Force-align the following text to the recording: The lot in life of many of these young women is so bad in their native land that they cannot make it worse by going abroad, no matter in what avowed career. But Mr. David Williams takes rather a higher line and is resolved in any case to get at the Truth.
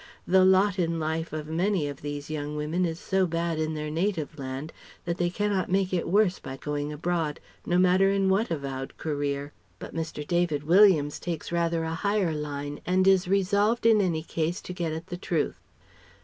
The 0.25 0.43
lot 0.43 0.79
in 0.79 0.99
life 0.99 1.31
of 1.31 1.45
many 1.47 1.87
of 1.87 2.01
these 2.01 2.27
young 2.27 2.55
women 2.55 2.85
is 2.85 2.99
so 2.99 3.27
bad 3.27 3.59
in 3.59 3.75
their 3.75 3.91
native 3.91 4.39
land 4.39 4.73
that 5.05 5.17
they 5.17 5.29
cannot 5.29 5.69
make 5.69 5.93
it 5.93 6.07
worse 6.09 6.39
by 6.39 6.57
going 6.57 6.91
abroad, 6.91 7.39
no 7.67 7.77
matter 7.77 8.09
in 8.09 8.27
what 8.27 8.49
avowed 8.49 8.97
career. 8.97 9.53
But 9.77 9.93
Mr. 9.93 10.25
David 10.25 10.63
Williams 10.63 11.19
takes 11.19 11.51
rather 11.51 11.83
a 11.83 11.93
higher 11.93 12.33
line 12.33 12.81
and 12.83 13.07
is 13.07 13.27
resolved 13.27 13.85
in 13.85 14.01
any 14.01 14.23
case 14.23 14.59
to 14.61 14.73
get 14.73 14.91
at 14.91 15.05
the 15.05 15.17
Truth. 15.17 15.59